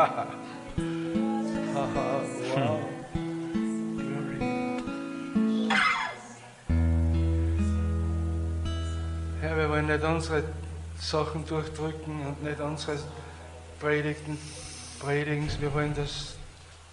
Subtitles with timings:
[0.00, 0.24] wow.
[2.54, 2.88] Glory.
[9.40, 10.44] Herr, wir wollen nicht unsere
[10.98, 12.98] Sachen durchdrücken und nicht unsere
[13.78, 14.38] Predigten
[15.00, 15.48] predigen.
[15.60, 16.36] Wir wollen, dass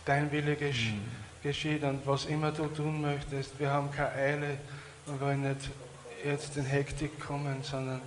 [0.03, 1.01] dein Wille gesch mhm.
[1.43, 3.57] geschieht und was immer du tun möchtest.
[3.59, 4.57] Wir haben keine Eile
[5.05, 5.69] und wollen nicht
[6.25, 8.01] jetzt in Hektik kommen, sondern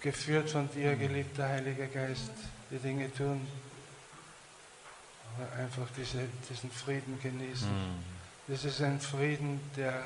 [0.00, 2.32] geführt von dir, geliebter Heiliger Geist,
[2.70, 3.46] die Dinge tun.
[5.58, 7.68] Einfach diese, diesen Frieden genießen.
[7.68, 8.04] Mhm.
[8.48, 10.04] Das ist ein Frieden, der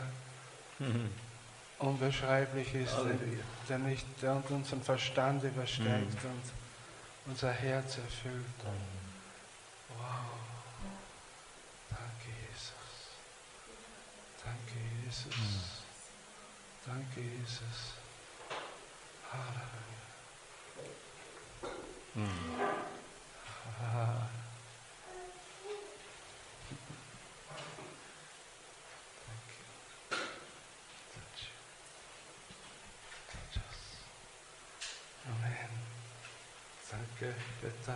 [0.78, 1.10] mhm.
[1.78, 2.94] unbeschreiblich ist,
[3.68, 6.30] der, nicht der unseren Verstand übersteigt mhm.
[6.30, 6.42] und
[7.32, 8.44] unser Herz erfüllt.
[9.88, 9.98] Wow.
[11.90, 12.72] Danke, Jesus.
[14.44, 15.36] Danke, Jesus.
[15.36, 15.76] Mhm.
[16.86, 17.96] Danke, Jesus.
[19.32, 19.96] Halleluja.
[22.14, 22.22] Mm.
[23.82, 24.28] Ah.
[35.28, 35.70] Amen.
[37.18, 37.94] Danke, Peter.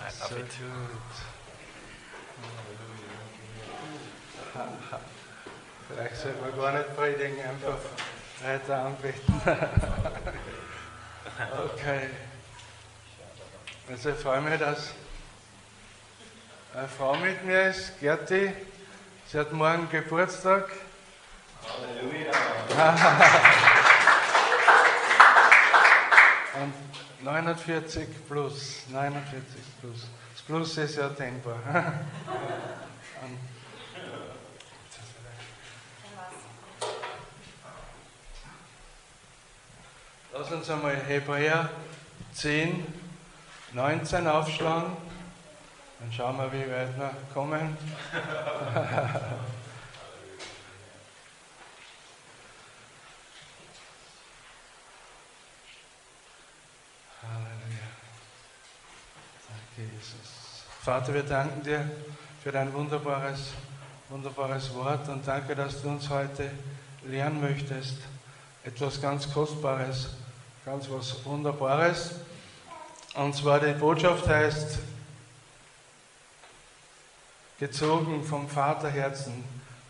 [0.00, 0.48] I love so it.
[0.48, 0.56] Gut.
[5.88, 7.76] Vielleicht sollte man gar nicht predigen, einfach
[8.42, 9.42] weiter anbeten.
[11.64, 12.08] okay.
[13.90, 14.94] Also ich freue mich, dass
[16.74, 18.54] eine Frau mit mir ist, Gerti.
[19.30, 20.70] Sie hat morgen Geburtstag.
[21.62, 22.32] Halleluja.
[27.34, 29.42] 49 plus, 49
[29.80, 30.06] plus.
[30.32, 31.56] Das Plus ist ja denkbar.
[40.32, 41.70] Lass uns einmal Hebräer
[42.34, 42.86] 10,
[43.72, 44.96] 19 aufschlagen.
[45.98, 47.76] Dann schauen wir, wie weit wir kommen.
[60.04, 60.64] Jesus.
[60.82, 61.90] Vater, wir danken dir
[62.42, 63.52] für dein wunderbares,
[64.08, 66.50] wunderbares Wort und danke, dass du uns heute
[67.06, 67.96] lernen möchtest.
[68.64, 70.10] Etwas ganz Kostbares,
[70.64, 72.16] ganz was Wunderbares.
[73.14, 74.78] Und zwar die Botschaft heißt,
[77.58, 79.44] gezogen vom Vaterherzen,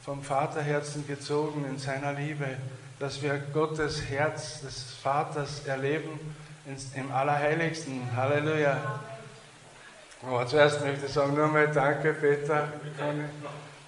[0.05, 2.57] vom Vaterherzen gezogen in seiner Liebe,
[2.99, 6.21] dass wir Gottes Herz des Vaters erleben
[6.95, 8.15] im Allerheiligsten.
[8.15, 9.01] Halleluja.
[10.27, 12.73] Aber zuerst möchte ich sagen, nur mal danke, Peter,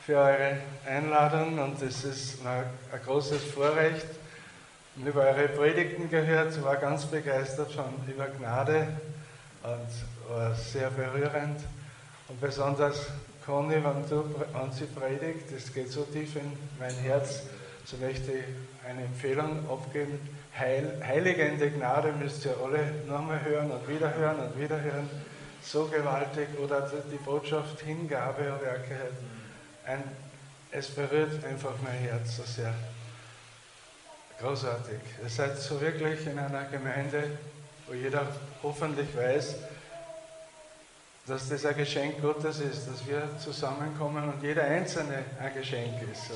[0.05, 4.07] für eure Einladung und es ist ein großes Vorrecht.
[4.97, 8.87] Ich habe eure Predigten gehört, war ganz begeistert schon über Gnade
[9.63, 11.61] und war sehr berührend.
[12.29, 13.07] Und besonders
[13.47, 17.45] Conny, wenn, du, wenn sie predigt, das geht so tief in mein Herz,
[17.85, 18.45] so möchte ich
[18.87, 20.19] eine Empfehlung abgeben.
[20.59, 25.09] Heil, heiligende Gnade müsst ihr alle nochmal hören und wieder hören und wieder hören.
[25.67, 26.49] So gewaltig.
[26.63, 29.11] Oder die Botschaft Hingabe und Werke.
[29.85, 30.03] Ein,
[30.71, 32.73] es berührt einfach mein Herz so sehr.
[34.41, 35.01] Großartig.
[35.23, 37.31] Ihr seid so wirklich in einer Gemeinde,
[37.87, 38.27] wo jeder
[38.63, 39.57] hoffentlich weiß,
[41.27, 46.31] dass das ein Geschenk Gottes ist, dass wir zusammenkommen und jeder Einzelne ein Geschenk ist.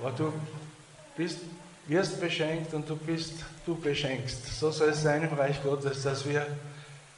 [0.00, 0.32] Aber du
[1.16, 1.38] bist,
[1.86, 3.34] wirst beschenkt und du bist,
[3.66, 4.58] du beschenkst.
[4.58, 6.46] So soll es sein im Reich Gottes, dass wir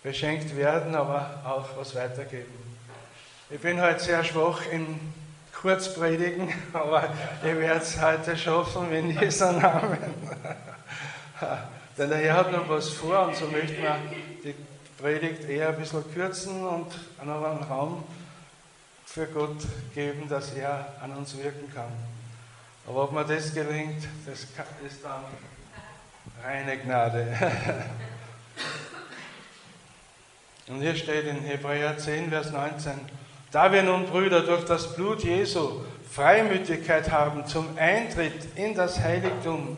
[0.05, 2.53] beschenkt werden, aber auch was weitergeben.
[3.51, 5.01] Ich bin heute sehr schwach in
[5.53, 7.09] kurz predigen, aber
[7.43, 9.97] ich werde es heute schaffen, in Jesu Namen.
[11.97, 13.97] Denn der Herr hat noch was vor und so möchte man
[14.45, 14.55] die
[15.01, 18.05] Predigt eher ein bisschen kürzen und einen Raum
[19.07, 19.57] für Gott
[19.95, 21.93] geben, dass er an uns wirken kann.
[22.87, 24.41] Aber ob mir das gelingt, das
[24.87, 25.25] ist dann
[26.45, 27.27] reine Gnade.
[30.67, 32.93] Und hier steht in Hebräer 10, Vers 19,
[33.53, 39.77] da wir nun, Brüder, durch das Blut Jesu Freimütigkeit haben zum Eintritt in das Heiligtum,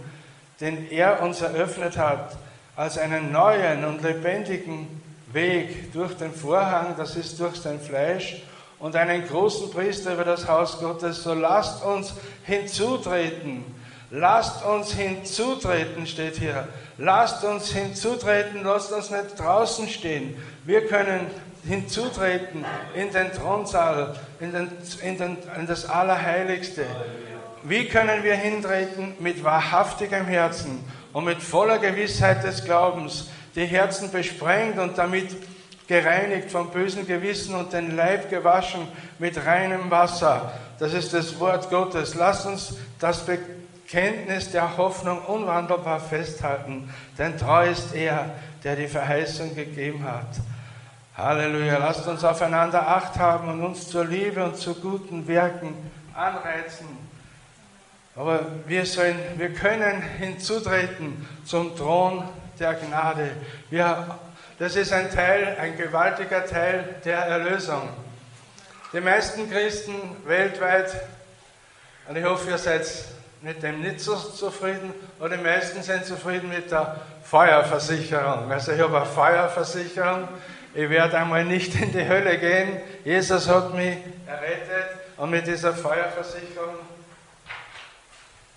[0.60, 2.36] den er uns eröffnet hat,
[2.76, 5.02] als einen neuen und lebendigen
[5.32, 8.42] Weg durch den Vorhang, das ist durch sein Fleisch,
[8.78, 13.64] und einen großen Priester über das Haus Gottes, so lasst uns hinzutreten.
[14.10, 16.68] Lasst uns hinzutreten, steht hier.
[16.96, 20.36] Lasst uns hinzutreten, lasst uns nicht draußen stehen.
[20.66, 21.28] Wir können
[21.64, 22.64] hinzutreten
[22.96, 24.68] in den Thronsaal, in, den,
[25.00, 26.84] in, den, in das Allerheiligste.
[27.62, 29.14] Wie können wir hintreten?
[29.20, 35.36] Mit wahrhaftigem Herzen und mit voller Gewissheit des Glaubens, die Herzen besprengt und damit
[35.86, 38.88] gereinigt vom bösen Gewissen und den Leib gewaschen
[39.20, 40.52] mit reinem Wasser.
[40.80, 42.16] Das ist das Wort Gottes.
[42.16, 48.30] Lasst uns das Bekenntnis der Hoffnung unwandelbar festhalten, denn treu ist er,
[48.64, 50.26] der die Verheißung gegeben hat.
[51.16, 51.78] Halleluja.
[51.78, 55.74] Lasst uns aufeinander Acht haben und uns zur Liebe und zu guten Werken
[56.14, 56.86] anreizen.
[58.14, 62.22] Aber wir, sollen, wir können hinzutreten zum Thron
[62.58, 63.30] der Gnade.
[63.70, 64.18] Wir,
[64.58, 67.88] das ist ein Teil, ein gewaltiger Teil der Erlösung.
[68.92, 69.94] Die meisten Christen
[70.26, 71.00] weltweit,
[72.08, 72.86] und ich hoffe, ihr seid
[73.40, 78.50] mit dem nicht so zufrieden, oder die meisten sind zufrieden mit der Feuerversicherung.
[78.50, 80.28] Also ich habe eine Feuerversicherung,
[80.76, 82.80] ich werde einmal nicht in die Hölle gehen.
[83.02, 83.96] Jesus hat mich
[84.26, 86.74] errettet und mit dieser Feuerversicherung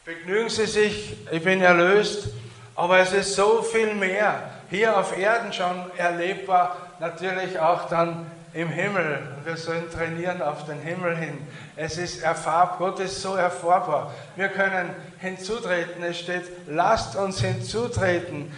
[0.03, 2.27] begnügen Sie sich, ich bin erlöst,
[2.75, 8.67] aber es ist so viel mehr hier auf Erden schon erlebbar, natürlich auch dann im
[8.67, 9.19] Himmel.
[9.45, 11.47] Wir sollen trainieren auf den Himmel hin.
[11.77, 14.13] Es ist erfahrbar, Gott ist so erfahrbar.
[14.35, 14.89] Wir können
[15.19, 16.03] hinzutreten.
[16.03, 18.51] Es steht, lasst uns hinzutreten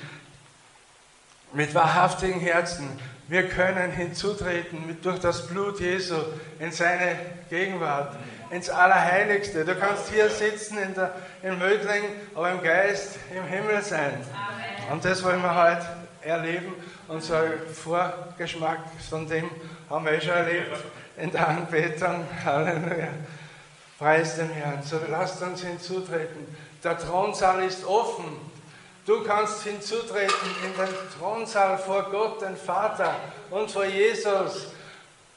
[1.53, 2.99] mit wahrhaftigen Herzen.
[3.31, 6.15] Wir können hinzutreten mit, durch das Blut Jesu
[6.59, 7.15] in seine
[7.49, 8.13] Gegenwart,
[8.49, 9.63] ins Allerheiligste.
[9.63, 12.03] Du kannst hier sitzen in der, in Mödling,
[12.35, 14.15] aber im Geist im Himmel sein.
[14.33, 14.91] Amen.
[14.91, 15.85] Und das wollen wir heute
[16.23, 16.73] erleben.
[17.07, 18.79] Und so ein Vorgeschmack
[19.09, 19.49] von dem
[19.89, 20.83] haben wir eh schon erlebt
[21.15, 22.25] in der Anbetung.
[22.43, 23.07] Halleluja.
[23.97, 24.83] Preis dem Herrn.
[24.83, 26.53] So lasst uns hinzutreten.
[26.83, 28.25] Der Thronsaal ist offen.
[29.05, 33.15] Du kannst hinzutreten in den Thronsaal vor Gott, den Vater
[33.49, 34.67] und vor Jesus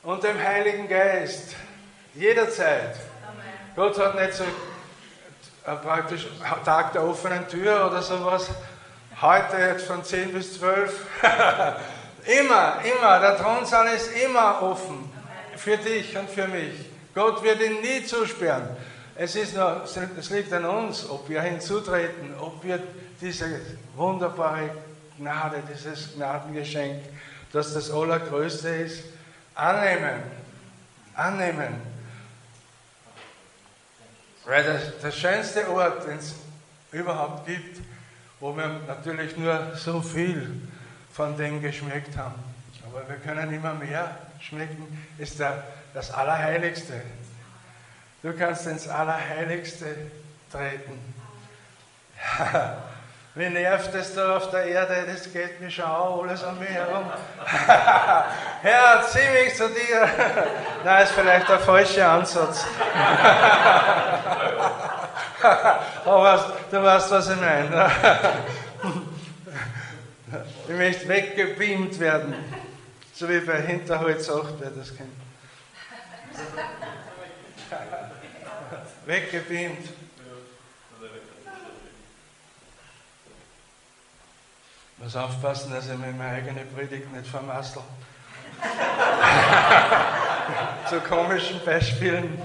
[0.02, 1.56] und dem Heiligen Geist.
[2.14, 2.96] Jederzeit.
[3.26, 3.44] Amen.
[3.74, 6.26] Gott hat nicht so äh, praktisch
[6.62, 8.50] Tag der offenen Tür oder sowas.
[9.22, 11.06] Heute jetzt von 10 bis 12.
[12.40, 13.18] immer, immer.
[13.18, 15.10] Der Thronsaal ist immer offen.
[15.56, 16.74] Für dich und für mich.
[17.14, 18.76] Gott wird ihn nie zusperren.
[19.16, 19.84] Es, ist nur,
[20.18, 22.82] es liegt an uns, ob wir hinzutreten, ob wir
[23.20, 23.60] diese
[23.94, 24.70] wunderbare
[25.18, 27.02] Gnade, dieses Gnadengeschenk,
[27.52, 29.04] das das Allergrößte ist,
[29.54, 30.22] annehmen.
[31.14, 31.80] Annehmen.
[34.44, 36.34] Weil das, der schönste Ort, den es
[36.90, 37.80] überhaupt gibt,
[38.40, 40.68] wo wir natürlich nur so viel
[41.12, 42.34] von dem geschmeckt haben.
[42.84, 45.64] Aber wir können immer mehr schmecken, ist der,
[45.94, 47.00] das Allerheiligste.
[48.22, 49.96] Du kannst ins Allerheiligste
[50.50, 50.98] treten.
[53.36, 55.06] Wie nervt es da auf der Erde?
[55.12, 57.10] Das geht mir schon auch alles an mir herum.
[58.62, 60.08] Herr, zieh mich zu dir.
[60.84, 62.64] Nein, ist vielleicht der falsche Ansatz.
[66.04, 67.90] Aber du weißt, was ich meine.
[70.68, 72.36] Ich möchte weggebeamt werden.
[73.12, 75.10] So wie bei Hinterholz 8, wer das kennt.
[79.06, 80.03] Weggebeamt.
[84.98, 87.82] Muss aufpassen, dass ich mir meine eigene Predigt nicht vermassel.
[90.88, 92.40] Zu komischen Beispielen.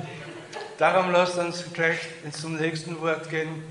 [0.78, 2.00] Darum lasst uns gleich
[2.32, 3.64] zum nächsten Wort gehen.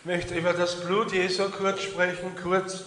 [0.00, 2.84] Ich möchte über das Blut Jesu kurz sprechen, kurz.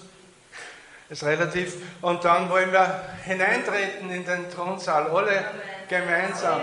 [1.10, 1.76] Ist relativ.
[2.02, 5.46] Und dann wollen wir hineintreten in den Thronsaal, alle
[5.88, 6.62] gemeinsam.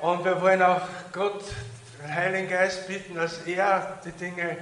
[0.00, 1.44] Und wir wollen auch Gott,
[2.02, 4.56] den Heiligen Geist bitten, dass er die Dinge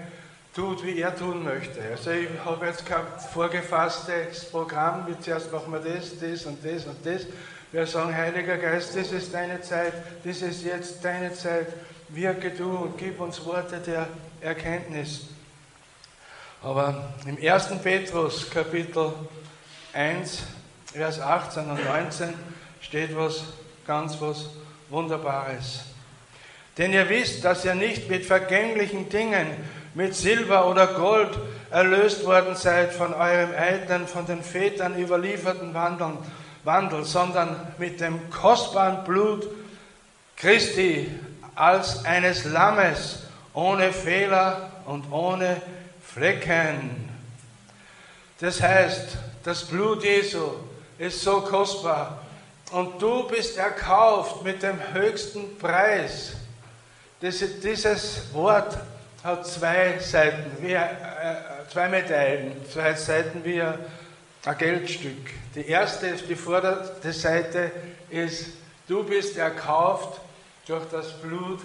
[0.55, 1.81] tut, wie er tun möchte.
[1.91, 6.85] Also ich habe jetzt kein vorgefasstes Programm, wie zuerst machen wir das, das und das
[6.85, 7.27] und das.
[7.73, 9.95] Wir sagen, Heiliger Geist, das ist deine Zeit,
[10.25, 11.69] das ist jetzt deine Zeit.
[12.11, 14.07] Wirke du und gib uns Worte der
[14.43, 15.29] Erkenntnis.
[16.63, 17.69] Aber im 1.
[17.83, 19.15] Petrus Kapitel
[19.95, 20.43] 1,
[20.93, 22.35] Vers 18 und 19
[22.83, 23.45] steht was
[23.87, 24.51] ganz was
[24.91, 25.85] Wunderbares.
[26.77, 29.47] Denn ihr wisst, dass ihr nicht mit vergänglichen Dingen
[29.95, 31.31] mit Silber oder Gold
[31.71, 36.19] erlöst worden seid von eurem eitlen, von den Vätern überlieferten Wandeln,
[36.65, 39.49] Wandel, sondern mit dem kostbaren Blut
[40.37, 41.11] Christi
[41.55, 45.61] als eines Lammes, ohne Fehler und ohne
[46.05, 47.09] Flecken.
[48.41, 50.53] Das heißt, das Blut Jesu
[50.99, 52.23] ist so kostbar
[52.73, 56.33] und du bist erkauft mit dem höchsten Preis.
[57.21, 58.77] Dieses Wort
[59.23, 60.89] hat zwei Seiten, wie, äh,
[61.71, 63.79] zwei Medaillen, zwei Seiten wie ein
[64.59, 65.31] Geldstück.
[65.55, 67.71] Die erste, die vorderte Seite
[68.11, 68.47] ist,
[68.89, 70.21] du bist erkauft
[70.67, 71.61] durch das Blut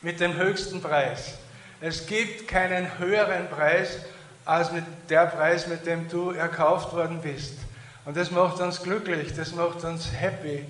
[0.00, 1.34] mit dem höchsten Preis.
[1.80, 3.98] Es gibt keinen höheren Preis
[4.44, 7.54] als mit der Preis, mit dem du erkauft worden bist.
[8.04, 10.64] Und das macht uns glücklich, das macht uns happy.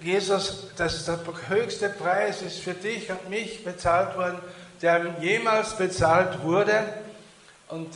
[0.00, 1.18] Jesus, das, der
[1.48, 4.38] höchste Preis ist für dich und mich bezahlt worden,
[4.82, 6.82] der jemals bezahlt wurde
[7.68, 7.88] und,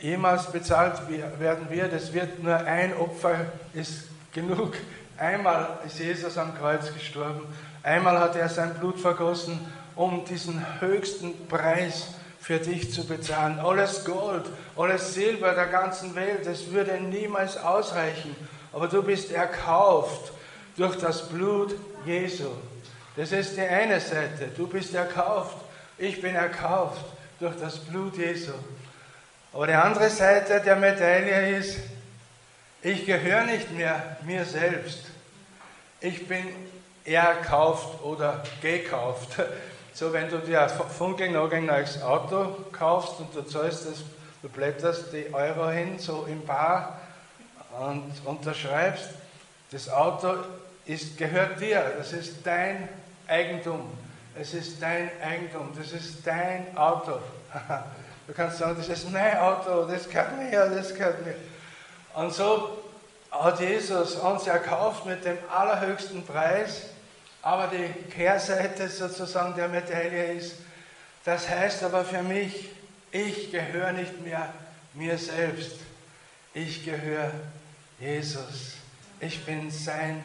[0.00, 0.94] jemals bezahlt
[1.38, 1.92] werden wird.
[1.92, 4.74] Es wird nur ein Opfer, ist genug.
[5.16, 7.46] Einmal ist Jesus am Kreuz gestorben,
[7.82, 9.60] einmal hat er sein Blut vergossen,
[9.94, 12.08] um diesen höchsten Preis
[12.40, 13.60] für dich zu bezahlen.
[13.60, 14.46] Alles Gold,
[14.76, 18.34] alles Silber der ganzen Welt, das würde niemals ausreichen.
[18.72, 20.32] Aber du bist erkauft
[20.76, 22.48] durch das Blut Jesu.
[23.16, 24.48] Das ist die eine Seite.
[24.56, 25.56] Du bist erkauft.
[25.98, 27.04] Ich bin erkauft
[27.38, 28.52] durch das Blut Jesu.
[29.52, 31.78] Aber die andere Seite der Medaille ist,
[32.82, 35.04] ich gehöre nicht mehr mir selbst.
[36.00, 36.48] Ich bin
[37.04, 39.36] erkauft oder gekauft.
[39.94, 43.98] So, wenn du dir ein funkelnagelneues Auto kaufst und du zahlst das,
[44.40, 46.98] du blätterst die Euro hin, so im Bar
[47.78, 49.10] und unterschreibst,
[49.70, 50.36] das Auto
[50.86, 52.88] ist, gehört dir, das ist dein
[53.32, 53.90] Eigentum.
[54.38, 57.18] Es ist dein Eigentum, das ist dein Auto.
[58.24, 61.34] Du kannst sagen, das ist mein Auto, das gehört mir, das gehört mir.
[62.14, 62.78] Und so
[63.32, 66.82] hat Jesus uns erkauft mit dem allerhöchsten Preis.
[67.42, 70.54] Aber die Kehrseite sozusagen der Medaille ist,
[71.24, 72.70] das heißt aber für mich,
[73.10, 74.54] ich gehöre nicht mehr
[74.94, 75.80] mir selbst.
[76.54, 77.32] Ich gehöre
[77.98, 78.74] Jesus.
[79.18, 80.22] Ich bin sein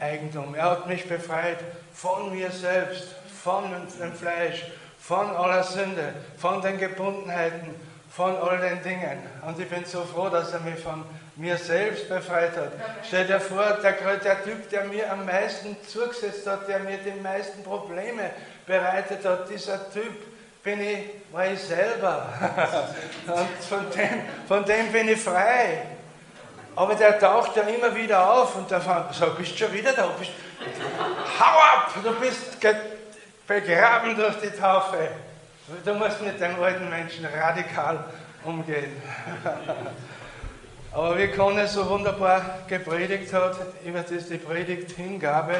[0.00, 0.54] Eigentum.
[0.54, 1.58] Er hat mich befreit
[1.92, 3.64] von mir selbst, von
[4.00, 4.64] dem Fleisch,
[4.98, 7.74] von aller Sünde, von den Gebundenheiten,
[8.10, 9.22] von all den Dingen.
[9.46, 11.04] Und ich bin so froh, dass er mich von
[11.36, 12.72] mir selbst befreit hat.
[13.06, 17.20] Stell dir vor, der, der Typ, der mir am meisten zugesetzt hat, der mir die
[17.20, 18.30] meisten Probleme
[18.66, 20.12] bereitet hat, dieser Typ
[20.62, 20.98] bin ich,
[21.32, 22.28] war ich selber.
[23.26, 25.97] Und von dem, von dem bin ich frei.
[26.78, 30.06] Aber der taucht ja immer wieder auf und der sagt, bist du schon wieder da?
[30.16, 30.30] Bist,
[31.40, 32.56] hau ab, du bist
[33.48, 35.08] begraben durch die Taufe.
[35.84, 38.04] Du musst mit den alten Menschen radikal
[38.44, 38.92] umgehen.
[40.92, 45.56] Aber wie Conny so wunderbar gepredigt hat, über das die Predigt Hingabe,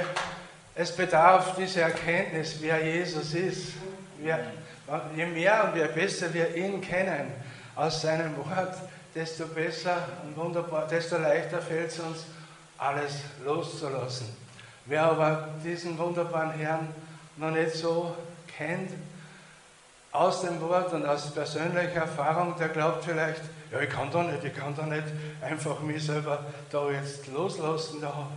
[0.77, 3.73] es bedarf diese Erkenntnis, wer Jesus ist.
[4.19, 4.39] Wir,
[5.17, 7.33] je mehr und je besser wir ihn kennen
[7.75, 8.77] aus seinem Wort,
[9.19, 12.25] desto besser und wunderbar, desto leichter fällt es uns,
[12.79, 14.29] alles loszulassen.
[14.87, 16.95] Wer aber diesen wunderbaren Herrn
[17.37, 18.15] noch nicht so
[18.57, 18.93] kennt,
[20.13, 24.45] aus dem Wort und aus persönlicher Erfahrung, der glaubt vielleicht, ja, ich kann da nicht,
[24.45, 25.05] ich kann da nicht
[25.43, 28.29] einfach mich selber da jetzt loslassen, da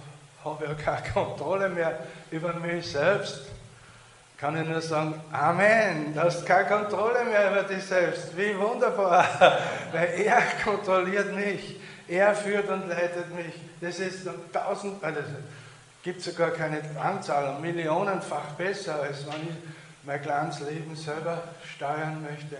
[0.43, 1.99] habe ich ja keine Kontrolle mehr
[2.31, 3.41] über mich selbst.
[4.41, 8.35] Kann ich nur sagen, Amen, du hast keine Kontrolle mehr über dich selbst.
[8.35, 9.23] Wie wunderbar,
[9.91, 13.53] weil er kontrolliert mich, er führt und leitet mich.
[13.79, 15.19] Das ist tausend, also
[16.01, 19.55] gibt sogar keine Anzahl, millionenfach besser, als wenn ich
[20.03, 21.43] mein kleines Leben selber
[21.75, 22.57] steuern möchte.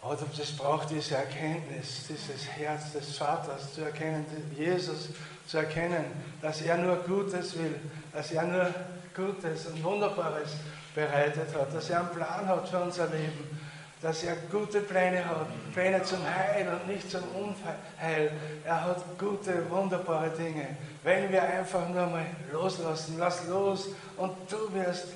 [0.00, 4.24] Aber das braucht diese Erkenntnis, dieses Herz des Vaters zu erkennen,
[4.56, 5.10] Jesus
[5.46, 6.06] zu erkennen,
[6.40, 7.78] dass er nur Gutes will,
[8.10, 8.74] dass er nur
[9.14, 10.50] Gutes und Wunderbares
[10.94, 13.58] bereitet hat, dass er einen Plan hat für unser Leben,
[14.02, 18.30] dass er gute Pläne hat, Pläne zum Heil und nicht zum Unheil.
[18.64, 20.76] Er hat gute, wunderbare Dinge.
[21.02, 25.08] Wenn wir einfach nur mal loslassen, lass los und du wirst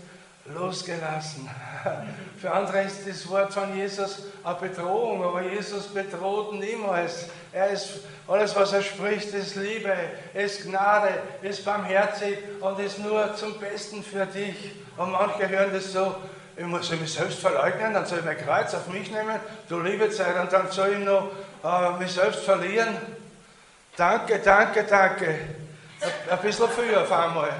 [0.55, 1.49] losgelassen.
[2.41, 7.27] Für andere ist das Wort von Jesus eine Bedrohung, aber Jesus bedroht niemals.
[7.53, 9.93] Er ist, alles, was er spricht, ist Liebe,
[10.35, 11.11] ist Gnade,
[11.43, 14.73] ist barmherzig und ist nur zum Besten für dich.
[14.97, 16.15] Und manche hören das so,
[16.57, 19.39] ich muss mich selbst verleugnen, dann soll ich mein Kreuz auf mich nehmen,
[19.69, 21.31] du liebe Zeit, und dann soll ich noch
[21.65, 22.97] äh, mich selbst verlieren.
[23.97, 25.39] Danke, danke, danke.
[26.31, 27.51] Ein bisschen früher auf einmal.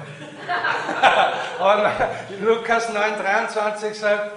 [2.39, 4.31] Und Lukas 9,23 sagt,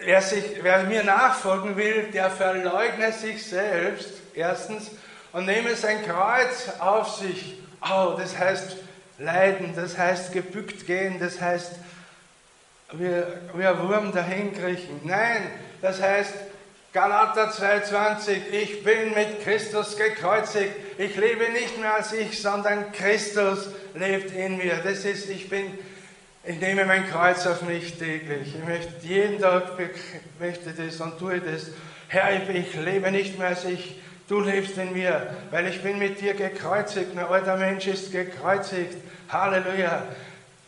[0.00, 4.90] wer, sich, wer mir nachfolgen will, der verleugne sich selbst, erstens,
[5.32, 7.62] und nehme sein Kreuz auf sich.
[7.82, 8.76] Oh, das heißt
[9.18, 11.72] leiden, das heißt gebückt gehen, das heißt
[12.92, 13.22] wie,
[13.54, 15.00] wie ein Wurm dahin kriechen.
[15.04, 15.50] Nein,
[15.82, 16.34] das heißt
[16.94, 20.74] Galater 2,20, ich bin mit Christus gekreuzigt.
[20.96, 24.78] Ich lebe nicht mehr als ich, sondern Christus lebt in mir.
[24.82, 25.78] Das ist, ich bin,
[26.44, 28.54] ich nehme mein Kreuz auf mich täglich.
[28.56, 29.72] Ich möchte jeden Tag
[30.38, 31.66] möchte das und tue das.
[32.08, 36.22] Herr, ich lebe nicht mehr als ich, du lebst in mir, weil ich bin mit
[36.22, 37.14] dir gekreuzigt.
[37.14, 38.96] Mein alter Mensch ist gekreuzigt.
[39.28, 40.04] Halleluja.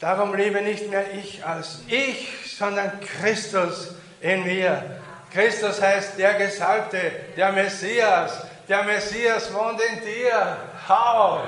[0.00, 4.99] Darum lebe nicht mehr ich als ich, sondern Christus in mir.
[5.32, 10.56] Christus heißt der Gesalbte, der Messias, Der Messias wohnt in dir.
[10.88, 11.42] Hau!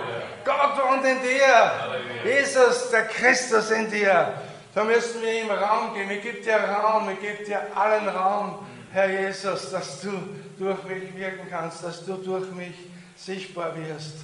[0.44, 1.70] Gott wohnt in dir.
[2.24, 4.34] Jesus, der Christus in dir.
[4.74, 6.10] Da müssen wir ihm Raum geben.
[6.10, 10.10] Ich gebe dir Raum, ich gebe dir allen Raum, Herr Jesus, dass du
[10.58, 12.74] durch mich wirken kannst, dass du durch mich
[13.16, 14.16] sichtbar wirst.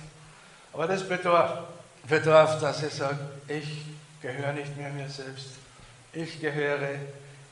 [0.72, 1.60] Aber das bedarf,
[2.02, 3.84] bedarf dass ich sage, ich
[4.20, 5.50] gehöre nicht mehr mir selbst.
[6.12, 6.96] Ich gehöre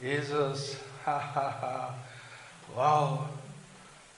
[0.00, 0.75] Jesus.
[2.75, 3.20] wow.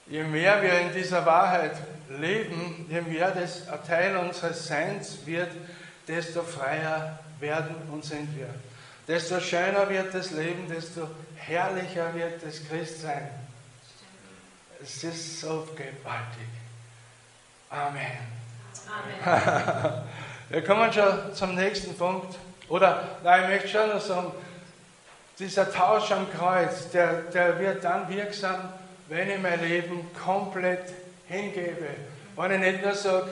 [0.06, 1.76] Je mehr wir in dieser Wahrheit
[2.08, 5.50] leben, je mehr das ein Teil unseres Seins wird,
[6.06, 8.48] desto freier werden und sind wir.
[9.06, 13.28] Desto schöner wird das Leben, desto herrlicher wird das Christsein.
[14.82, 16.48] Es ist so gewaltig.
[17.68, 18.02] Amen.
[19.24, 20.02] Amen.
[20.48, 22.38] wir kommen schon zum nächsten Punkt.
[22.68, 24.32] Oder, nein, ich möchte schon noch sagen,
[25.38, 28.72] dieser Tausch am Kreuz, der, der wird dann wirksam,
[29.08, 30.92] wenn ich mein Leben komplett
[31.28, 31.88] hingebe.
[32.36, 33.30] Wenn ich nicht nur sage,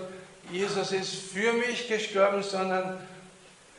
[0.50, 3.00] Jesus ist für mich gestorben, sondern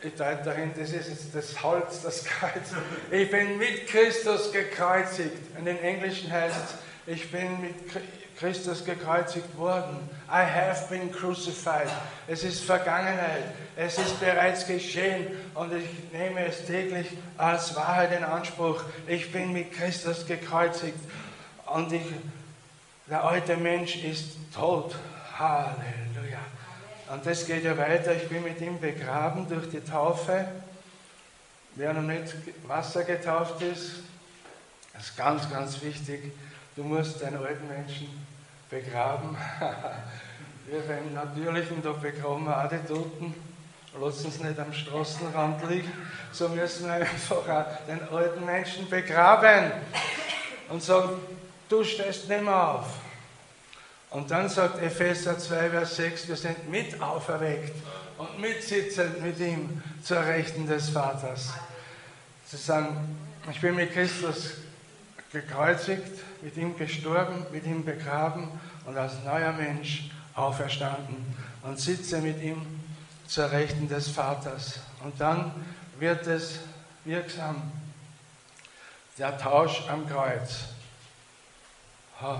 [0.01, 2.72] ich deute dahin, das ist jetzt das Holz, das Kreuz.
[3.10, 5.38] Ich bin mit Christus gekreuzigt.
[5.57, 7.74] In den Englischen heißt es, ich bin mit
[8.38, 9.98] Christus gekreuzigt worden.
[10.29, 11.89] I have been crucified.
[12.27, 13.44] Es ist Vergangenheit.
[13.75, 18.84] Es ist bereits geschehen und ich nehme es täglich als Wahrheit in Anspruch.
[19.08, 21.00] Ich bin mit Christus gekreuzigt
[21.65, 22.03] und ich,
[23.10, 24.96] der alte Mensch ist tot.
[25.38, 26.39] Halleluja.
[27.12, 28.15] Und das geht ja weiter.
[28.15, 30.46] Ich bin mit ihm begraben durch die Taufe.
[31.75, 32.34] Wer noch nicht
[32.67, 34.01] Wasser getauft ist,
[35.00, 36.32] ist ganz, ganz wichtig.
[36.77, 38.07] Du musst deinen alten Menschen
[38.69, 39.36] begraben.
[40.67, 43.34] wir beim Natürlichen, da begraben wir auch die Toten.
[44.00, 45.91] Lassen sie nicht am Straßenrand liegen.
[46.31, 49.72] So müssen wir einfach auch den alten Menschen begraben
[50.69, 51.19] und sagen,
[51.67, 52.86] du stehst nicht mehr auf.
[54.12, 57.75] Und dann sagt Epheser 2, Vers 6, wir sind mit auferweckt
[58.20, 61.53] und mitsitzend mit ihm zur Rechten des Vaters.
[62.46, 63.18] Sie sagen,
[63.50, 64.67] ich bin mit Christus
[65.31, 68.50] gekreuzigt, mit ihm gestorben, mit ihm begraben
[68.85, 71.25] und als neuer Mensch auferstanden
[71.63, 72.66] und sitze mit ihm
[73.27, 74.79] zur Rechten des Vaters.
[75.03, 75.51] Und dann
[76.00, 76.59] wird es
[77.03, 77.72] wirksam,
[79.18, 80.66] der Tausch am Kreuz.
[82.22, 82.40] Oh.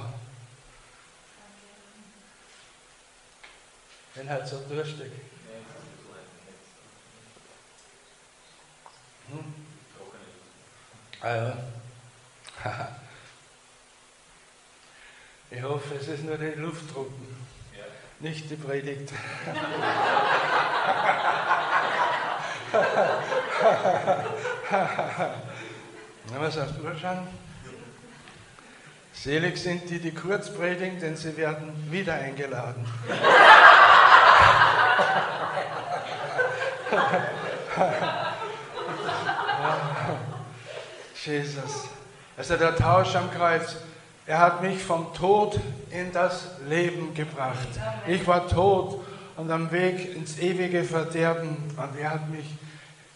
[4.17, 5.12] bin halt so durstig.
[9.30, 9.54] Hm?
[11.21, 11.58] Ah ja.
[15.50, 17.26] Ich hoffe, es ist nur die Luftdrucken,
[17.72, 17.86] ja.
[18.20, 19.13] nicht die Predigt.
[26.38, 27.26] Was hast du schon?
[29.13, 32.86] Selig sind die, die kurz predigen, denn sie werden wieder eingeladen.
[41.24, 41.97] Jesus.
[42.38, 43.78] Also der Tausch am Kreuz.
[44.28, 47.67] Er hat mich vom Tod in das Leben gebracht.
[48.06, 49.04] Ich war tot
[49.38, 51.58] und am Weg ins ewige Verderben.
[51.76, 52.45] Und er hat mich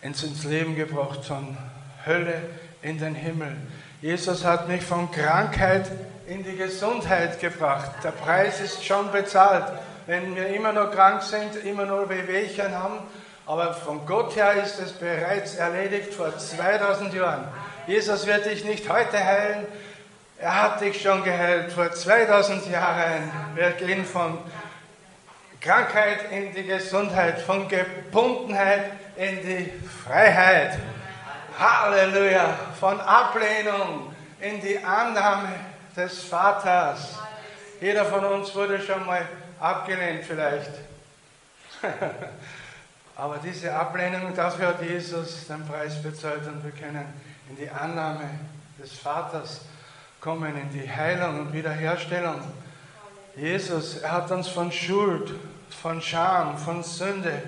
[0.01, 1.55] ins Leben gebracht, von
[2.03, 2.41] Hölle
[2.81, 3.55] in den Himmel.
[4.01, 5.91] Jesus hat mich von Krankheit
[6.25, 7.91] in die Gesundheit gebracht.
[8.03, 9.65] Der Preis ist schon bezahlt.
[10.07, 12.97] Wenn wir immer noch krank sind, immer nur Wehwehchen haben,
[13.45, 17.43] aber von Gott her ist es bereits erledigt vor 2000 Jahren.
[17.87, 19.65] Jesus wird dich nicht heute heilen,
[20.37, 23.31] er hat dich schon geheilt vor 2000 Jahren.
[23.53, 24.39] Wir gehen von
[25.59, 29.71] Krankheit in die Gesundheit, von Gebundenheit in die
[30.03, 30.79] Freiheit.
[31.59, 35.49] Halleluja, von Ablehnung in die Annahme
[35.95, 37.19] des Vaters.
[37.79, 39.27] Jeder von uns wurde schon mal
[39.59, 40.71] abgelehnt vielleicht.
[43.15, 47.05] Aber diese Ablehnung, dafür hat Jesus den Preis bezahlt und wir können
[47.51, 48.29] in die Annahme
[48.81, 49.61] des Vaters
[50.21, 52.39] kommen, in die Heilung und Wiederherstellung.
[53.35, 55.33] Jesus, er hat uns von Schuld,
[55.69, 57.41] von Scham, von Sünde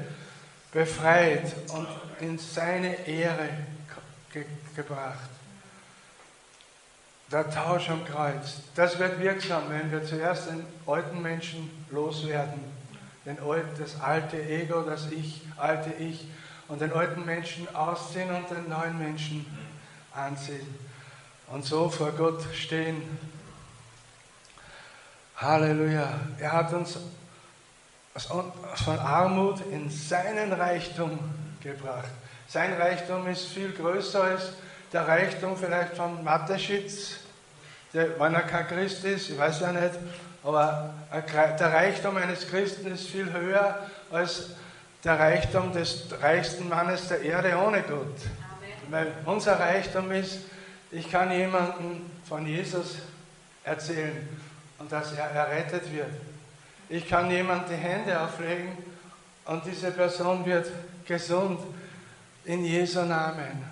[0.73, 1.87] befreit und
[2.19, 3.49] in seine Ehre
[4.31, 5.29] ge gebracht.
[7.31, 12.59] Der Tausch am Kreuz, das wird wirksam, wenn wir zuerst den alten Menschen loswerden.
[13.25, 13.37] Den
[13.79, 16.27] das alte Ego, das Ich, alte Ich
[16.67, 19.45] und den alten Menschen ausziehen und den neuen Menschen
[20.15, 20.75] anziehen.
[21.47, 23.01] Und so vor Gott stehen.
[25.37, 26.19] Halleluja.
[26.39, 26.97] Er hat uns
[28.15, 31.19] von Armut in seinen Reichtum
[31.61, 32.09] gebracht.
[32.47, 34.53] Sein Reichtum ist viel größer als
[34.91, 37.15] der Reichtum vielleicht von Mateschitz,
[37.93, 39.95] der, wenn er kein Christ ist, ich weiß ja nicht,
[40.43, 43.79] aber der Reichtum eines Christen ist viel höher
[44.11, 44.51] als
[45.03, 48.17] der Reichtum des reichsten Mannes der Erde ohne Gott.
[48.93, 50.41] Weil unser Reichtum ist,
[50.91, 52.97] ich kann jemandem von Jesus
[53.63, 54.29] erzählen
[54.77, 56.11] und dass er errettet wird.
[56.89, 58.77] Ich kann jemandem die Hände auflegen
[59.45, 60.67] und diese Person wird
[61.07, 61.59] gesund
[62.45, 63.63] in Jesu Namen.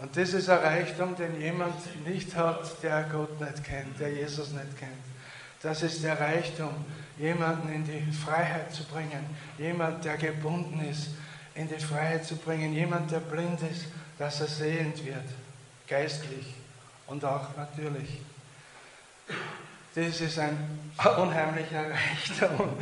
[0.00, 4.50] Und das ist ein Reichtum, den jemand nicht hat, der Gott nicht kennt, der Jesus
[4.50, 4.90] nicht kennt.
[5.62, 6.84] Das ist der Reichtum,
[7.16, 9.24] jemanden in die Freiheit zu bringen,
[9.56, 11.10] jemand, der gebunden ist,
[11.58, 15.24] in die Freiheit zu bringen, jemand, der blind ist, dass er sehend wird,
[15.88, 16.54] geistlich
[17.08, 18.20] und auch natürlich.
[19.94, 20.56] Das ist ein
[21.16, 22.70] unheimlicher Reichtum.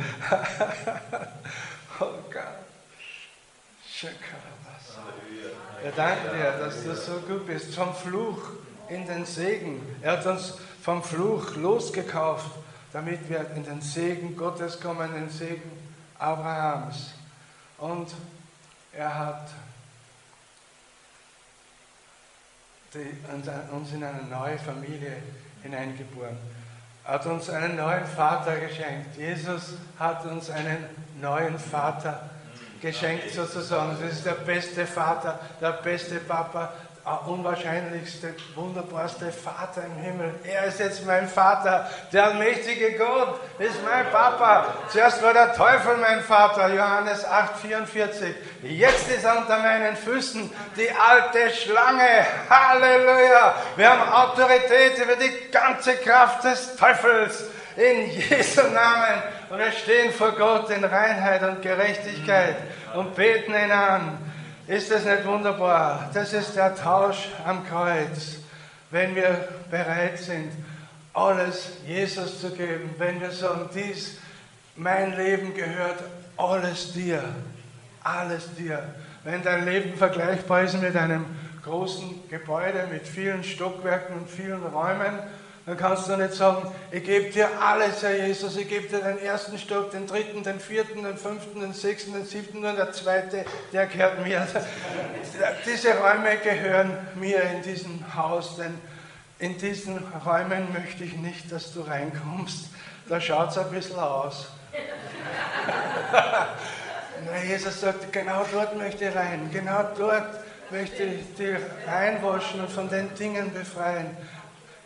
[1.99, 2.67] oh Gott.
[5.81, 7.73] Wir danken dir, dass du so gut bist.
[7.73, 8.51] Vom Fluch
[8.89, 9.81] in den Segen.
[10.03, 12.51] Er hat uns vom Fluch losgekauft,
[12.93, 15.71] damit wir in den Segen Gottes kommen, den Segen
[16.19, 17.13] Abrahams.
[17.79, 18.13] Und
[18.97, 19.47] er hat
[22.93, 23.15] die,
[23.71, 25.17] uns in eine neue Familie
[25.61, 26.37] hineingeboren.
[27.05, 29.15] Er hat uns einen neuen Vater geschenkt.
[29.15, 30.83] Jesus hat uns einen
[31.21, 32.37] neuen Vater geschenkt
[32.81, 33.97] geschenkt sozusagen.
[34.01, 36.73] Das ist der beste Vater, der beste Papa,
[37.25, 40.35] unwahrscheinlichste, wunderbarste Vater im Himmel.
[40.43, 44.73] Er ist jetzt mein Vater, der allmächtige Gott ist mein Papa.
[44.89, 48.35] Zuerst war der Teufel mein Vater, Johannes 8, 44.
[48.63, 52.25] Jetzt ist er unter meinen Füßen die alte Schlange.
[52.49, 53.55] Halleluja!
[53.77, 57.45] Wir haben Autorität über die ganze Kraft des Teufels
[57.77, 59.21] in Jesu Namen.
[59.49, 62.57] Und wir stehen vor Gott in Reinheit und Gerechtigkeit
[62.93, 64.26] und beten ihn an.
[64.67, 66.09] Ist das nicht wunderbar?
[66.13, 68.39] Das ist der Tausch am Kreuz.
[68.91, 70.51] Wenn wir bereit sind,
[71.13, 74.17] alles Jesus zu geben, wenn wir sagen, dies,
[74.75, 76.03] mein Leben gehört
[76.35, 77.23] alles dir,
[78.03, 78.83] alles dir.
[79.23, 81.25] Wenn dein Leben vergleichbar ist mit einem
[81.63, 85.19] großen Gebäude mit vielen Stockwerken und vielen Räumen,
[85.67, 89.19] dann kannst du nicht sagen, ich gebe dir alles, Herr Jesus, ich gebe dir den
[89.19, 93.43] ersten Stock, den dritten, den vierten, den fünften, den sechsten, den siebten und der zweite,
[93.73, 94.47] der gehört mir.
[95.65, 98.79] Diese Räume gehören mir in diesem Haus, denn
[99.39, 102.69] in diesen Räumen möchte ich nicht, dass du reinkommst.
[103.09, 104.47] Da schaut es ein bisschen aus.
[106.13, 110.29] Na, Jesus sagt, genau dort möchte ich rein, genau dort
[110.69, 114.15] möchte ich dich reinwaschen und von den Dingen befreien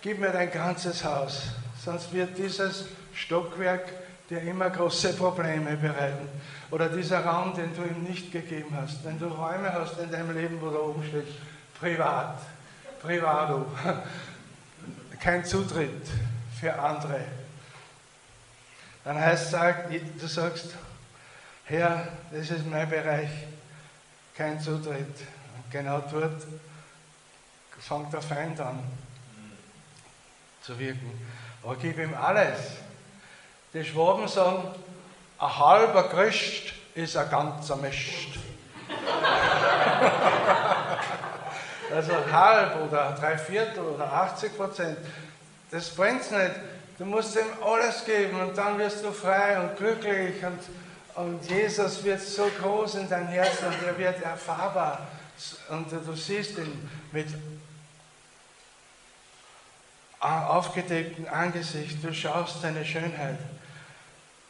[0.01, 1.43] gib mir dein ganzes Haus,
[1.83, 3.85] sonst wird dieses Stockwerk
[4.29, 6.27] dir immer große Probleme bereiten.
[6.71, 9.03] Oder dieser Raum, den du ihm nicht gegeben hast.
[9.03, 11.27] Wenn du Räume hast in deinem Leben, wo da oben steht,
[11.79, 12.39] privat,
[13.01, 13.65] privado,
[15.19, 16.07] kein Zutritt
[16.59, 17.21] für andere,
[19.03, 20.75] dann heißt es, du sagst,
[21.65, 23.29] Herr, das ist mein Bereich,
[24.35, 25.15] kein Zutritt.
[25.71, 26.43] Genau dort
[27.79, 28.79] fängt der Feind an
[30.61, 31.11] zu wirken.
[31.63, 32.59] Aber gib ihm alles.
[33.73, 34.63] Die Schwaben sagen,
[35.39, 38.37] ein halber Christ ist ein ganzer Mist.
[41.93, 44.97] also halb oder drei Viertel oder 80 Prozent,
[45.71, 46.55] das bringt nicht.
[46.97, 50.59] Du musst ihm alles geben und dann wirst du frei und glücklich und,
[51.15, 55.07] und Jesus wird so groß in dein Herz und er wird erfahrbar
[55.69, 57.27] und du siehst ihn mit
[60.21, 63.39] aufgedeckten Angesicht, du schaust deine Schönheit.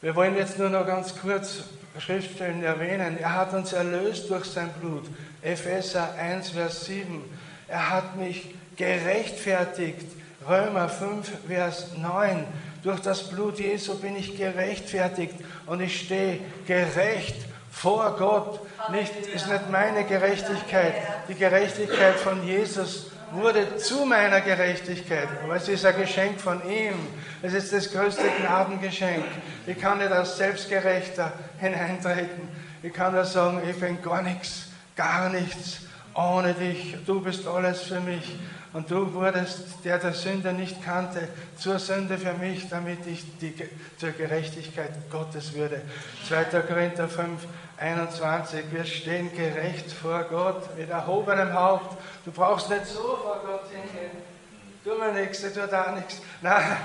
[0.02, 1.64] Wir wollen jetzt nur noch ganz kurz
[2.00, 3.18] Schriftstellen erwähnen.
[3.20, 5.06] Er hat uns erlöst durch sein Blut.
[5.42, 7.24] Epheser 1, Vers 7.
[7.68, 10.08] Er hat mich gerechtfertigt.
[10.48, 12.46] Römer 5, Vers 9.
[12.84, 15.36] Durch das Blut Jesu bin ich gerechtfertigt
[15.68, 17.36] und ich stehe gerecht
[17.72, 18.60] vor Gott.
[18.92, 20.94] Nicht, ist nicht meine Gerechtigkeit,
[21.28, 25.30] die Gerechtigkeit von Jesus wurde zu meiner Gerechtigkeit.
[25.44, 26.96] Aber es ist ein Geschenk von ihm.
[27.42, 29.24] Es ist das größte Gnadengeschenk.
[29.66, 32.50] Ich kann nicht als Selbstgerechter hineintreten.
[32.84, 35.82] Ich kann nur sagen, ich bin gar nichts, gar nichts
[36.14, 36.98] ohne dich.
[37.06, 38.36] Du bist alles für mich.
[38.74, 43.54] Und du wurdest, der der Sünde nicht kannte, zur Sünde für mich, damit ich die,
[43.98, 45.82] zur Gerechtigkeit Gottes würde.
[46.30, 46.46] 2.
[46.62, 47.42] Korinther 5,
[47.78, 48.66] 21.
[48.72, 51.98] Wir stehen gerecht vor Gott mit erhobenem Haupt.
[52.24, 54.12] Du brauchst nicht so vor Gott hingehen.
[54.84, 56.22] Tu mir nichts, ich tue da nichts.
[56.42, 56.64] Nein.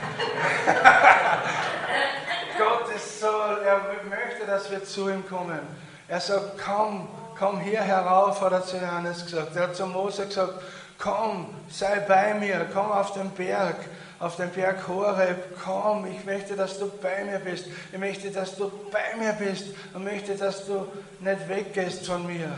[2.59, 5.61] Gott ist so, er möchte, dass wir zu ihm kommen.
[6.09, 9.57] Er sagt, komm, komm hier herauf, hat er zu Johannes gesagt.
[9.57, 10.55] Er hat zu Mose gesagt,
[10.99, 13.77] komm, sei bei mir, komm auf den Berg,
[14.19, 17.67] auf den Berg Horeb, komm, ich möchte, dass du bei mir bist.
[17.93, 20.87] Ich möchte, dass du bei mir bist und möchte, dass du
[21.21, 22.51] nicht weggehst von mir.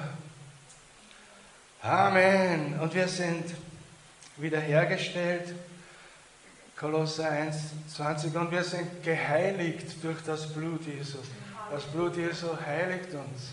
[1.83, 2.79] Amen.
[2.81, 3.45] Und wir sind
[4.37, 5.55] wiederhergestellt.
[6.77, 7.57] Kolosser 1,
[7.97, 8.37] 20.
[8.37, 11.19] Und wir sind geheiligt durch das Blut Jesu.
[11.73, 13.53] Das Blut Jesu heiligt uns.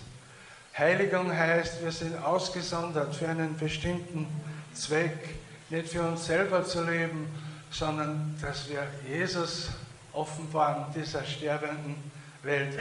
[0.77, 4.27] Heiligung heißt, wir sind ausgesondert für einen bestimmten
[4.73, 5.35] Zweck.
[5.69, 7.27] Nicht für uns selber zu leben,
[7.71, 9.69] sondern dass wir Jesus
[10.11, 11.95] offenbaren dieser sterbenden
[12.43, 12.77] Welt.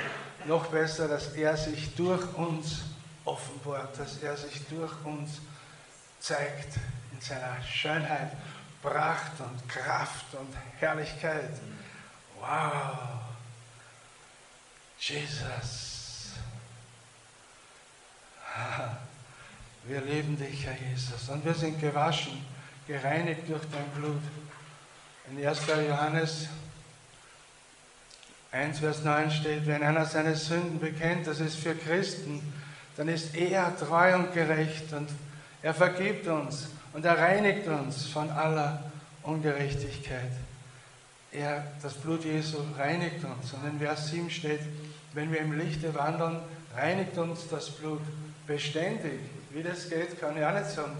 [0.46, 2.82] Noch besser, dass er sich durch uns
[3.24, 5.40] offenbart, dass er sich durch uns
[6.18, 6.76] zeigt
[7.12, 8.32] in seiner Schönheit,
[8.82, 11.60] Pracht und Kraft und Herrlichkeit.
[12.40, 13.20] Wow!
[14.98, 15.93] Jesus!
[19.84, 21.28] Wir lieben dich, Herr Jesus.
[21.28, 22.44] Und wir sind gewaschen,
[22.86, 24.22] gereinigt durch dein Blut.
[25.30, 25.60] In 1.
[25.88, 26.48] Johannes
[28.52, 32.40] 1, Vers 9 steht, wenn einer seine Sünden bekennt, das ist für Christen,
[32.96, 35.08] dann ist er treu und gerecht und
[35.62, 38.82] er vergibt uns und er reinigt uns von aller
[39.22, 40.30] Ungerechtigkeit.
[41.32, 43.52] Er, das Blut Jesu reinigt uns.
[43.54, 44.60] Und in Vers 7 steht,
[45.14, 46.40] wenn wir im Lichte wandeln,
[46.76, 48.02] reinigt uns das Blut
[48.46, 49.20] beständig.
[49.50, 50.96] Wie das geht, kann ich auch nicht sagen.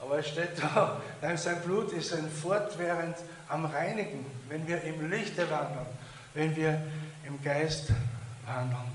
[0.00, 1.00] Aber es steht da,
[1.36, 3.16] sein Blut ist ein fortwährend
[3.48, 5.86] am Reinigen, wenn wir im Lichte wandeln,
[6.34, 6.80] wenn wir
[7.26, 7.90] im Geist
[8.46, 8.92] wandeln.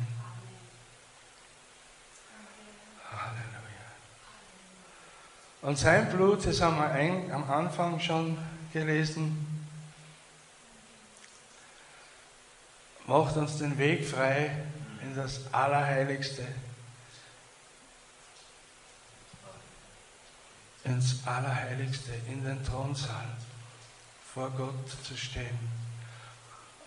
[3.11, 3.91] Halleluja.
[5.63, 8.37] Und sein Blut, das haben wir am Anfang schon
[8.71, 9.52] gelesen,
[13.07, 14.51] macht uns den Weg frei
[15.01, 16.43] in das Allerheiligste.
[20.85, 23.27] Ins Allerheiligste, in den Thronsaal,
[24.33, 25.59] vor Gott zu stehen.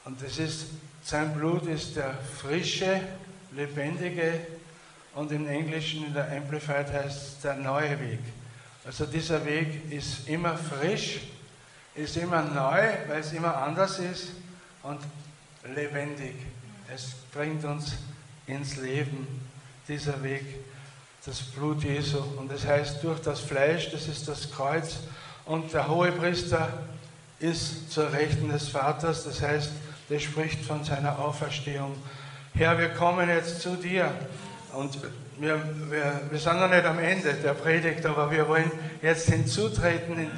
[0.04, 0.66] Und das ist,
[1.02, 3.00] sein Blut ist der frische,
[3.52, 4.46] lebendige
[5.14, 8.20] und im Englischen in der Amplified heißt es der neue Weg.
[8.84, 11.20] Also dieser Weg ist immer frisch,
[11.94, 14.28] ist immer neu, weil es immer anders ist
[14.82, 15.00] und
[15.74, 16.34] lebendig.
[16.92, 17.94] Es bringt uns
[18.46, 19.26] ins Leben,
[19.88, 20.44] dieser Weg,
[21.24, 22.18] das Blut Jesu.
[22.36, 24.98] Und das heißt, durch das Fleisch, das ist das Kreuz.
[25.44, 26.68] Und der hohe Priester
[27.38, 29.70] ist zur Rechten des Vaters, das heißt,
[30.08, 31.96] der spricht von seiner Auferstehung.
[32.54, 34.10] Herr, wir kommen jetzt zu dir.
[34.72, 34.98] Und
[35.38, 38.70] wir, wir, wir sind noch nicht am Ende der Predigt, aber wir wollen
[39.02, 40.30] jetzt hinzutreten, in,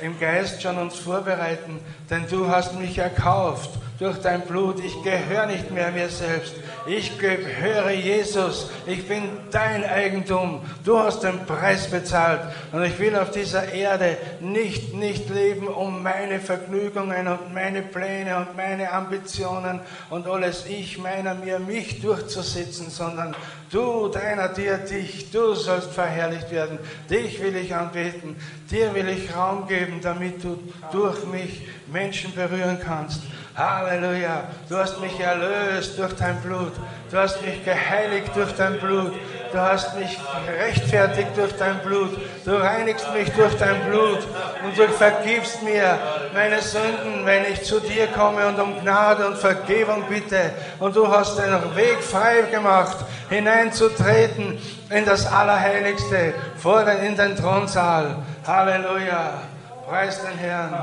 [0.00, 4.82] im Geist schon uns vorbereiten, denn du hast mich erkauft durch dein Blut.
[4.84, 6.54] Ich gehöre nicht mehr mir selbst.
[6.86, 8.70] Ich gehöre Jesus.
[8.86, 10.60] Ich bin dein Eigentum.
[10.84, 12.40] Du hast den Preis bezahlt.
[12.72, 18.36] Und ich will auf dieser Erde nicht, nicht leben, um meine Vergnügungen und meine Pläne
[18.36, 19.80] und meine Ambitionen
[20.10, 23.34] und alles ich, meiner, mir, mich durchzusetzen, sondern
[23.70, 25.30] du, deiner, dir, dich.
[25.30, 26.78] Du sollst verherrlicht werden.
[27.10, 28.36] Dich will ich anbeten.
[28.70, 30.58] Dir will ich Raum geben, damit du
[30.92, 33.22] durch mich Menschen berühren kannst.
[33.56, 34.44] Halleluja.
[34.68, 36.72] Du hast mich erlöst durch dein Blut.
[37.10, 39.12] Du hast mich geheiligt durch dein Blut.
[39.50, 42.18] Du hast mich rechtfertigt durch dein Blut.
[42.44, 44.18] Du reinigst mich durch dein Blut.
[44.62, 45.98] Und du vergibst mir
[46.34, 50.50] meine Sünden, wenn ich zu dir komme und um Gnade und Vergebung bitte.
[50.78, 52.98] Und du hast den Weg frei gemacht,
[53.30, 54.58] hineinzutreten
[54.90, 58.16] in das Allerheiligste, vor den, in den Thronsaal.
[58.46, 59.40] Halleluja.
[59.88, 60.74] Preis den Herrn.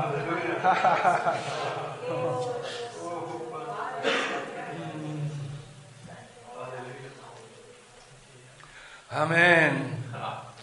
[9.14, 10.02] Amen.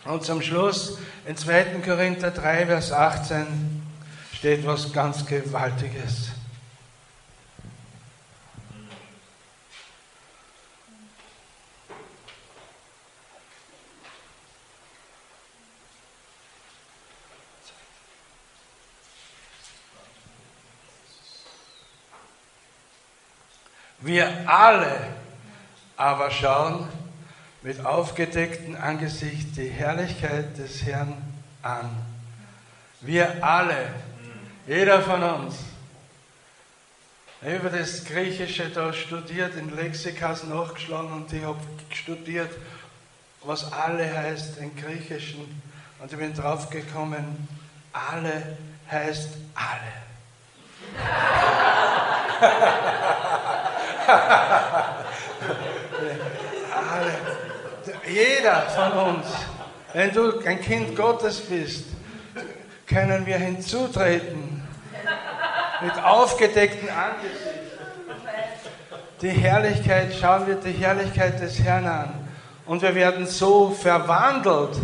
[0.03, 1.79] Und zum Schluss in 2.
[1.85, 3.81] Korinther 3, Vers 18
[4.33, 6.31] steht was ganz Gewaltiges.
[23.99, 25.07] Wir alle
[25.95, 26.89] aber schauen
[27.63, 31.13] mit aufgedecktem Angesicht die Herrlichkeit des Herrn
[31.61, 31.91] an.
[33.01, 33.89] Wir alle,
[34.65, 35.55] jeder von uns.
[37.43, 41.59] Habe das Griechische da studiert, in Lexikas nachgeschlagen und ich habe
[41.91, 42.51] studiert,
[43.43, 45.61] was alle heißt im Griechischen.
[45.99, 47.47] Und ich bin drauf gekommen,
[47.93, 48.57] alle
[48.89, 50.01] heißt alle.
[56.91, 57.13] alle.
[58.13, 59.25] Jeder von uns,
[59.93, 61.85] wenn du ein Kind Gottes bist,
[62.87, 64.61] können wir hinzutreten
[65.81, 67.47] mit aufgedecktem Angesicht.
[69.21, 72.13] Die Herrlichkeit, schauen wir die Herrlichkeit des Herrn an.
[72.65, 74.77] Und wir werden so verwandelt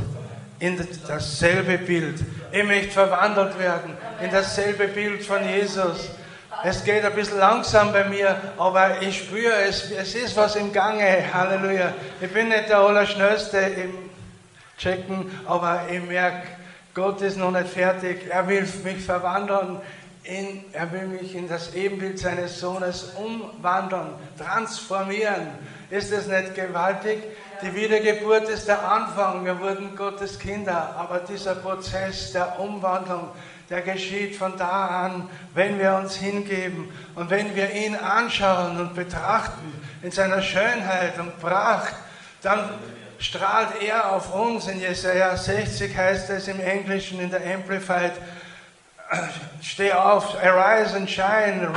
[0.60, 2.20] in dasselbe Bild.
[2.52, 6.10] Ich möchte verwandelt werden in dasselbe Bild von Jesus.
[6.64, 10.74] Es geht ein bisschen langsam bei mir, aber ich spüre es, es ist was im
[10.74, 11.32] Gange.
[11.32, 11.94] Halleluja.
[12.20, 13.94] Ich bin nicht der Allerschnellste im
[14.78, 16.48] Checken, aber ich merke,
[16.96, 18.28] Gott ist noch nicht fertig.
[18.30, 19.80] Er will mich verwandeln.
[20.24, 25.48] In, er will mich in das Ebenbild seines Sohnes umwandeln, transformieren.
[25.90, 27.24] Ist es nicht gewaltig?
[27.62, 29.46] Die Wiedergeburt ist der Anfang.
[29.46, 30.96] Wir wurden Gottes Kinder.
[30.98, 33.30] Aber dieser Prozess der Umwandlung,
[33.70, 38.96] der geschieht von da an, wenn wir uns hingeben und wenn wir ihn anschauen und
[38.96, 41.94] betrachten in seiner Schönheit und Pracht,
[42.42, 42.70] dann
[43.20, 44.68] strahlt er auf uns.
[44.68, 48.14] In Jesaja 60 heißt es im Englischen in der Amplified,
[49.62, 51.70] steh auf, arise and shine,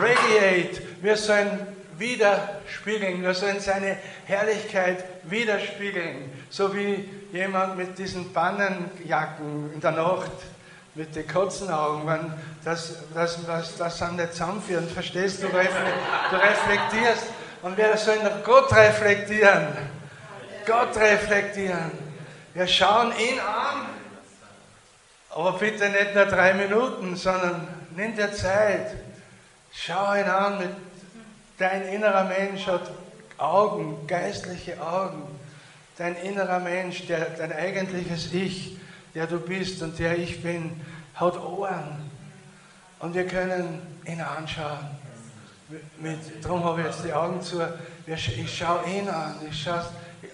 [0.00, 0.82] radiate.
[1.02, 1.66] Wir sollen
[1.98, 10.32] widerspiegeln, wir sollen seine Herrlichkeit widerspiegeln, so wie jemand mit diesen Bannenjacken in der Nacht
[10.94, 12.32] mit den Kotzenaugen, wenn
[12.64, 15.48] das, das, das, das sind nicht zusammenführen, verstehst du?
[15.48, 17.26] Du reflektierst
[17.62, 19.68] und wir sollen Gott reflektieren.
[20.66, 21.90] Gott reflektieren.
[22.54, 23.86] Wir schauen ihn an,
[25.30, 28.94] aber bitte nicht nur drei Minuten, sondern nimm dir Zeit.
[29.72, 30.70] Schau ihn an mit
[31.58, 32.90] dein innerer Mensch hat
[33.38, 35.22] Augen, geistliche Augen.
[35.96, 38.76] Dein innerer Mensch, der, dein eigentliches Ich,
[39.14, 40.80] der du bist und der ich bin,
[41.14, 42.10] hat Ohren.
[42.98, 44.78] Und wir können ihn anschauen.
[45.98, 47.60] Mit, darum habe ich jetzt die Augen zu.
[48.06, 49.36] Ich schaue ihn an.
[49.48, 49.84] Ich schaue,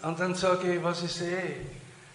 [0.02, 1.56] und dann sage ich, was ich sehe.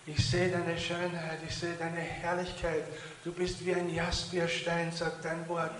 [0.08, 2.84] Ich sehe deine Schönheit, ich sehe deine Herrlichkeit.
[3.24, 5.72] Du bist wie ein Jaspierstein, sagt dein Wort,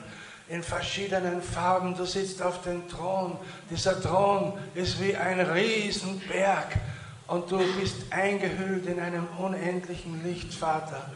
[0.48, 1.96] in verschiedenen Farben.
[1.96, 3.38] Du sitzt auf dem Thron.
[3.70, 6.68] Dieser Thron ist wie ein Riesenberg.
[7.28, 11.10] Und du bist eingehüllt in einem unendlichen Licht, Vater.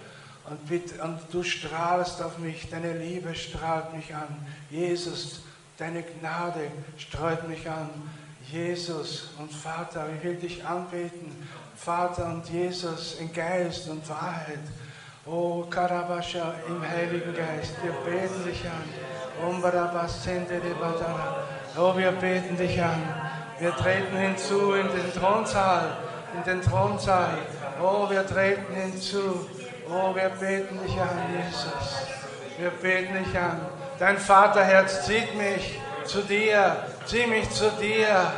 [0.50, 4.46] Und, bitte, und du strahlst auf mich, deine Liebe strahlt mich an.
[4.72, 5.42] Jesus,
[5.78, 7.90] deine Gnade streut mich an.
[8.52, 11.36] Jesus und Vater, ich will dich anbeten.
[11.76, 14.60] Vater und Jesus in Geist und Wahrheit.
[15.26, 18.84] Oh, Karabascha im Heiligen Geist, wir beten dich an.
[21.78, 23.29] Oh, wir beten dich an.
[23.60, 25.98] Wir treten hinzu in den Thronsaal,
[26.34, 27.38] in den Thronsaal.
[27.82, 29.50] Oh, wir treten hinzu.
[29.90, 32.08] Oh, wir beten dich an, Jesus.
[32.58, 33.60] Wir beten dich an.
[34.00, 36.78] Dein Vaterherz zieht mich zu dir.
[37.06, 38.32] Zieh mich zu dir.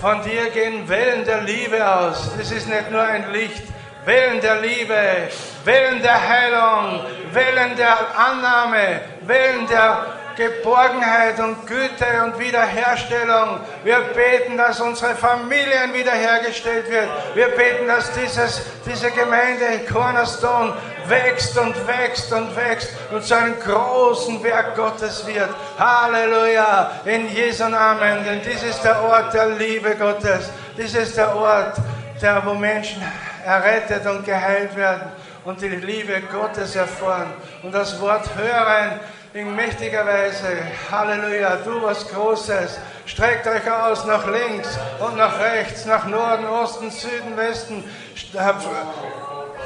[0.00, 2.30] Von dir gehen Wellen der Liebe aus.
[2.36, 3.62] Das ist nicht nur ein Licht.
[4.04, 5.28] Wellen der Liebe,
[5.64, 7.00] Wellen der Heilung,
[7.32, 13.60] Wellen der Annahme, Wellen der Geborgenheit und Güte und Wiederherstellung.
[13.84, 17.08] Wir beten, dass unsere Familien wiederhergestellt wird.
[17.34, 20.74] Wir beten, dass dieses, diese Gemeinde Cornerstone
[21.08, 25.48] wächst und wächst und wächst und zu einem großen Werk Gottes wird.
[25.78, 30.50] Halleluja, in Jesu Namen, denn dies ist der Ort der Liebe Gottes.
[30.76, 31.76] Dies ist der Ort,
[32.20, 33.02] der, wo Menschen
[33.44, 35.12] errettet und geheilt werden
[35.44, 39.00] und die Liebe Gottes erfahren und das Wort hören
[39.36, 40.62] in mächtiger Weise.
[40.90, 42.78] Halleluja, du was Großes.
[43.04, 47.84] Streckt euch aus nach links und nach rechts, nach Norden, Osten, Süden, Westen.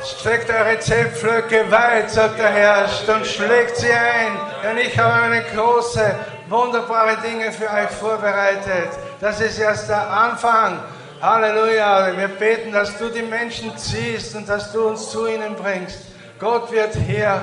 [0.05, 5.45] Streckt eure Zepflöcke weit, sagt der Herr, und schlägt sie ein, denn ich habe eine
[5.55, 6.17] große,
[6.49, 8.91] wunderbare Dinge für euch vorbereitet.
[9.21, 10.81] Das ist erst der Anfang.
[11.23, 12.17] Halleluja.
[12.17, 16.07] Wir beten, dass du die Menschen ziehst und dass du uns zu ihnen bringst.
[16.41, 17.41] Gott wird hier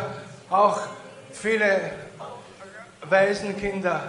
[0.49, 0.79] auch
[1.31, 1.79] viele
[3.09, 4.03] Waisenkinder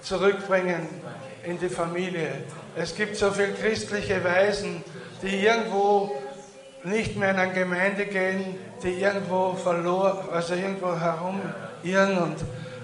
[0.00, 0.88] zurückbringen
[1.44, 2.44] in die Familie.
[2.76, 4.82] Es gibt so viele christliche Waisen,
[5.22, 6.16] die irgendwo
[6.84, 12.36] nicht mehr in eine Gemeinde gehen, die irgendwo verloren, also irgendwo herumirren und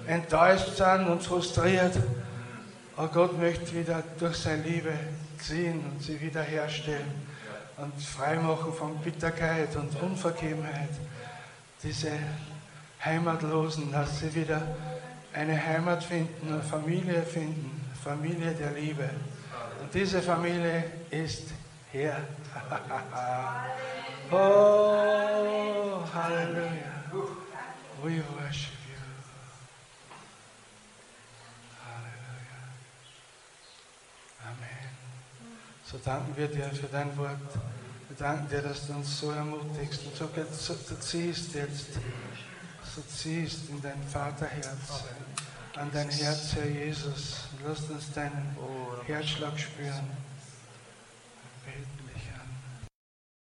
[0.07, 1.93] enttäuscht sind und frustriert.
[2.95, 4.93] Aber Gott möchte wieder durch seine Liebe
[5.37, 7.29] ziehen und sie wiederherstellen
[7.77, 10.89] und freimachen von Bitterkeit und Unvergebenheit.
[11.81, 12.11] Diese
[13.03, 14.61] Heimatlosen, dass sie wieder
[15.39, 19.09] eine Heimat finden, eine Familie finden, Familie der Liebe.
[19.81, 21.43] Und diese Familie ist
[21.93, 22.17] hier.
[24.31, 26.91] oh, Halleluja.
[28.03, 28.99] We worship you.
[31.85, 32.59] Halleluja.
[34.43, 34.89] Amen.
[35.85, 37.37] So danken wir dir für dein Wort.
[38.09, 41.91] Wir danken dir, dass du uns so ermutigst und so, ziehst jetzt
[42.95, 45.03] so ziehst in dein Vaterherz,
[45.75, 47.35] an dein Herz, Herr Jesus.
[47.65, 48.55] Lass uns deinen
[49.05, 50.28] Herzschlag spüren.